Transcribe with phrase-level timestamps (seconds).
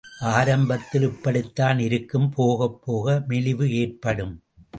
[0.29, 4.43] ஆரம்பத்தில் இப்படித்தான் இருக்கும், போகப்போக மெலிவு ஏற்படும்.